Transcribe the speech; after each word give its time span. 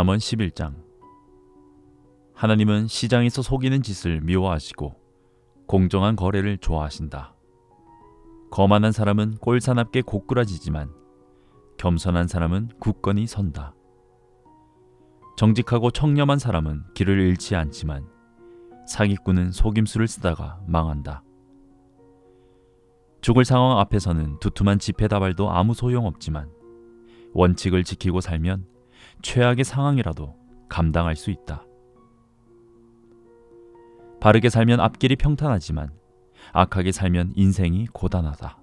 잠언 0.00 0.16
11장 0.16 0.82
하나님은 2.32 2.86
시장에서 2.86 3.42
속이는 3.42 3.82
짓을 3.82 4.22
미워하시고 4.22 4.94
공정한 5.66 6.16
거래를 6.16 6.56
좋아하신다. 6.56 7.34
거만한 8.50 8.92
사람은 8.92 9.36
꼴사납게 9.42 10.00
고꾸라지지만 10.00 10.90
겸손한 11.76 12.28
사람은 12.28 12.70
굳건히 12.80 13.26
선다. 13.26 13.74
정직하고 15.36 15.90
청렴한 15.90 16.38
사람은 16.38 16.84
길을 16.94 17.20
잃지 17.20 17.54
않지만 17.54 18.08
사기꾼은 18.88 19.52
속임수를 19.52 20.08
쓰다가 20.08 20.62
망한다. 20.66 21.22
죽을 23.20 23.44
상황 23.44 23.78
앞에서는 23.80 24.38
두툼한 24.40 24.78
지폐다발도 24.78 25.50
아무 25.50 25.74
소용없지만 25.74 26.48
원칙을 27.34 27.84
지키고 27.84 28.22
살면 28.22 28.79
최악의 29.22 29.64
상황이라도 29.64 30.36
감당할 30.68 31.16
수 31.16 31.30
있다. 31.30 31.64
바르게 34.20 34.50
살면 34.50 34.80
앞길이 34.80 35.16
평탄하지만 35.16 35.90
악하게 36.52 36.92
살면 36.92 37.32
인생이 37.36 37.86
고단하다. 37.86 38.58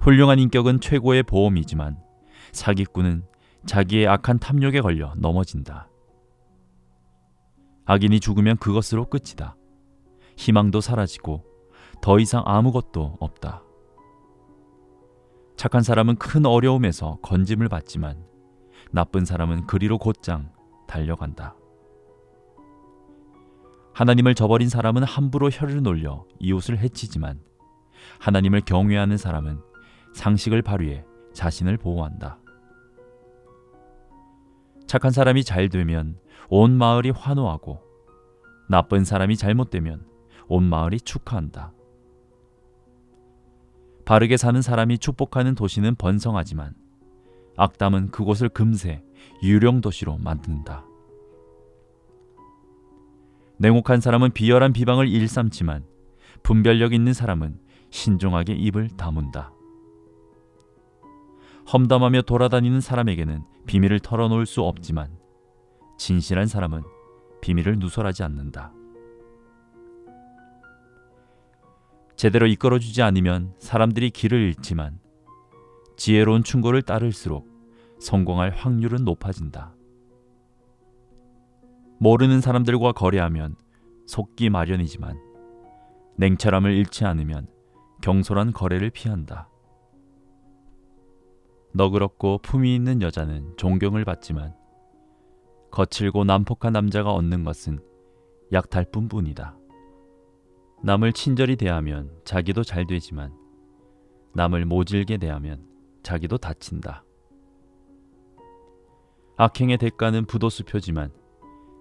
훌륭한 0.00 0.38
인격은 0.38 0.80
최고의 0.80 1.22
보험이지만 1.22 1.98
사기꾼은 2.52 3.24
자기의 3.64 4.06
악한 4.06 4.38
탐욕에 4.38 4.80
걸려 4.82 5.14
넘어진다. 5.16 5.88
악인이 7.86 8.20
죽으면 8.20 8.56
그것으로 8.58 9.06
끝이다. 9.06 9.56
희망도 10.36 10.80
사라지고 10.80 11.44
더 12.02 12.18
이상 12.18 12.42
아무것도 12.44 13.16
없다. 13.20 13.62
착한 15.64 15.82
사람은 15.82 16.16
큰 16.16 16.44
어려움에서 16.44 17.16
건짐을 17.22 17.70
받지만 17.70 18.22
나쁜 18.90 19.24
사람은 19.24 19.66
그리로 19.66 19.96
곧장 19.96 20.52
달려간다. 20.86 21.56
하나님을 23.94 24.34
저버린 24.34 24.68
사람은 24.68 25.04
함부로 25.04 25.48
혀를 25.48 25.82
놀려 25.82 26.26
이웃을 26.38 26.76
해치지만 26.76 27.40
하나님을 28.18 28.60
경외하는 28.60 29.16
사람은 29.16 29.58
상식을 30.12 30.60
발휘해 30.60 31.02
자신을 31.32 31.78
보호한다. 31.78 32.38
착한 34.86 35.12
사람이 35.12 35.44
잘 35.44 35.70
되면 35.70 36.18
온 36.50 36.76
마을이 36.76 37.08
환호하고 37.08 37.80
나쁜 38.68 39.06
사람이 39.06 39.38
잘못되면 39.38 40.04
온 40.46 40.64
마을이 40.64 41.00
축하한다. 41.00 41.72
바르게 44.04 44.36
사는 44.36 44.60
사람이 44.60 44.98
축복하는 44.98 45.54
도시는 45.54 45.94
번성하지만 45.96 46.74
악담은 47.56 48.10
그곳을 48.10 48.48
금세 48.48 49.02
유령 49.42 49.80
도시로 49.80 50.18
만든다. 50.18 50.84
냉혹한 53.58 54.00
사람은 54.00 54.32
비열한 54.32 54.72
비방을 54.72 55.08
일삼지만 55.08 55.84
분별력 56.42 56.92
있는 56.92 57.12
사람은 57.14 57.58
신중하게 57.90 58.54
입을 58.54 58.88
다문다. 58.96 59.52
험담하며 61.72 62.22
돌아다니는 62.22 62.80
사람에게는 62.80 63.44
비밀을 63.66 64.00
털어놓을 64.00 64.44
수 64.44 64.62
없지만 64.62 65.16
진실한 65.96 66.46
사람은 66.46 66.82
비밀을 67.40 67.78
누설하지 67.78 68.22
않는다. 68.24 68.72
제대로 72.24 72.46
이끌어주지 72.46 73.02
않으면 73.02 73.52
사람들이 73.58 74.08
길을 74.08 74.40
잃지만 74.40 74.98
지혜로운 75.98 76.42
충고를 76.42 76.80
따를수록 76.80 77.46
성공할 78.00 78.48
확률은 78.48 79.04
높아진다. 79.04 79.74
모르는 81.98 82.40
사람들과 82.40 82.92
거래하면 82.92 83.56
속기 84.06 84.48
마련이지만 84.48 85.20
냉철함을 86.16 86.72
잃지 86.72 87.04
않으면 87.04 87.46
경솔한 88.00 88.54
거래를 88.54 88.88
피한다. 88.88 89.50
너그럽고 91.74 92.38
품위 92.38 92.74
있는 92.74 93.02
여자는 93.02 93.52
존경을 93.58 94.06
받지만 94.06 94.54
거칠고 95.70 96.24
난폭한 96.24 96.72
남자가 96.72 97.12
얻는 97.12 97.44
것은 97.44 97.80
약탈뿐뿐이다. 98.50 99.58
남을 100.84 101.14
친절히 101.14 101.56
대하면 101.56 102.10
자기도 102.26 102.62
잘 102.62 102.86
되지만 102.86 103.32
남을 104.34 104.66
모질게 104.66 105.16
대하면 105.16 105.66
자기도 106.02 106.36
다친다. 106.36 107.06
악행의 109.38 109.78
대가는 109.78 110.26
부도수표지만 110.26 111.10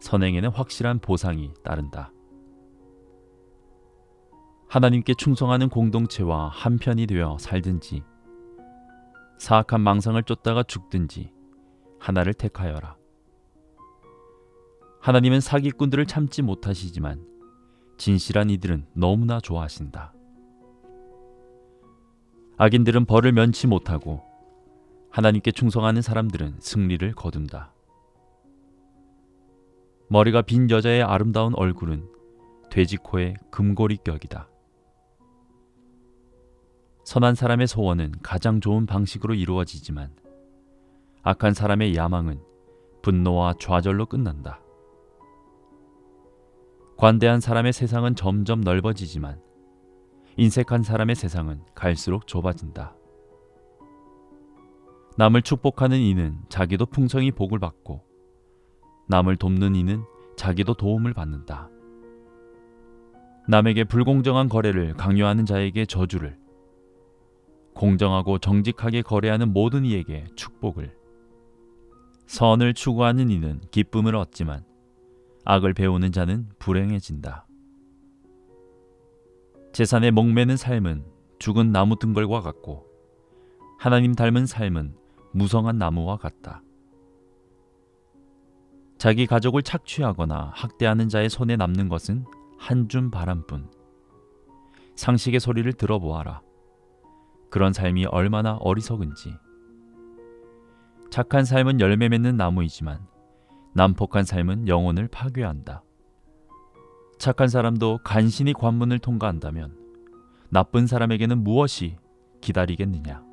선행에는 0.00 0.48
확실한 0.48 1.00
보상이 1.00 1.52
따른다. 1.62 2.10
하나님께 4.66 5.12
충성하는 5.12 5.68
공동체와 5.68 6.48
한편이 6.48 7.06
되어 7.06 7.36
살든지 7.38 8.02
사악한 9.36 9.82
망상을 9.82 10.22
쫓다가 10.22 10.62
죽든지 10.62 11.34
하나를 11.98 12.32
택하여라. 12.32 12.96
하나님은 15.02 15.40
사기꾼들을 15.42 16.06
참지 16.06 16.40
못하시지만 16.40 17.35
진실한 17.96 18.50
이들은 18.50 18.86
너무나 18.94 19.40
좋아하신다. 19.40 20.12
악인들은 22.58 23.04
벌을 23.04 23.32
면치 23.32 23.66
못하고 23.66 24.22
하나님께 25.10 25.50
충성하는 25.52 26.02
사람들은 26.02 26.56
승리를 26.60 27.12
거둔다. 27.14 27.72
머리가 30.08 30.42
빈 30.42 30.70
여자의 30.70 31.02
아름다운 31.02 31.54
얼굴은 31.56 32.08
돼지코의 32.70 33.34
금고리 33.50 33.98
격이다. 34.04 34.48
선한 37.04 37.34
사람의 37.34 37.66
소원은 37.66 38.14
가장 38.22 38.60
좋은 38.60 38.86
방식으로 38.86 39.34
이루어지지만 39.34 40.10
악한 41.22 41.54
사람의 41.54 41.94
야망은 41.94 42.40
분노와 43.02 43.54
좌절로 43.60 44.06
끝난다. 44.06 44.60
관대한 46.96 47.40
사람의 47.40 47.74
세상은 47.74 48.14
점점 48.14 48.62
넓어지지만 48.62 49.38
인색한 50.38 50.82
사람의 50.82 51.14
세상은 51.14 51.60
갈수록 51.74 52.26
좁아진다. 52.26 52.94
남을 55.18 55.42
축복하는 55.42 55.98
이는 55.98 56.38
자기도 56.48 56.86
풍성히 56.86 57.30
복을 57.30 57.58
받고 57.58 58.02
남을 59.08 59.36
돕는 59.36 59.74
이는 59.74 60.04
자기도 60.36 60.74
도움을 60.74 61.12
받는다. 61.14 61.70
남에게 63.48 63.84
불공정한 63.84 64.48
거래를 64.48 64.94
강요하는 64.94 65.46
자에게 65.46 65.86
저주를, 65.86 66.36
공정하고 67.74 68.38
정직하게 68.38 69.02
거래하는 69.02 69.52
모든 69.52 69.84
이에게 69.84 70.24
축복을, 70.34 70.96
선을 72.26 72.74
추구하는 72.74 73.30
이는 73.30 73.60
기쁨을 73.70 74.16
얻지만 74.16 74.64
악을 75.46 75.74
배우는 75.74 76.10
자는 76.12 76.48
불행해진다. 76.58 77.46
재산에 79.72 80.10
목매는 80.10 80.56
삶은 80.56 81.06
죽은 81.38 81.70
나무 81.70 81.96
등벌과 81.98 82.40
같고 82.40 82.86
하나님 83.78 84.14
닮은 84.14 84.46
삶은 84.46 84.96
무성한 85.32 85.78
나무와 85.78 86.16
같다. 86.16 86.62
자기 88.98 89.26
가족을 89.26 89.62
착취하거나 89.62 90.50
학대하는 90.54 91.08
자의 91.08 91.30
손에 91.30 91.56
남는 91.56 91.88
것은 91.88 92.24
한 92.58 92.88
줌 92.88 93.10
바람뿐. 93.10 93.70
상식의 94.96 95.38
소리를 95.40 95.70
들어보아라. 95.74 96.40
그런 97.50 97.72
삶이 97.72 98.06
얼마나 98.06 98.56
어리석은지. 98.56 99.36
착한 101.10 101.44
삶은 101.44 101.80
열매 101.80 102.08
맺는 102.08 102.36
나무이지만 102.36 103.06
난폭한 103.76 104.24
삶은 104.24 104.68
영혼을 104.68 105.06
파괴한다. 105.06 105.82
착한 107.18 107.48
사람도 107.48 107.98
간신히 108.04 108.54
관문을 108.54 108.98
통과한다면 108.98 109.76
나쁜 110.48 110.86
사람에게는 110.86 111.44
무엇이 111.44 111.96
기다리겠느냐? 112.40 113.25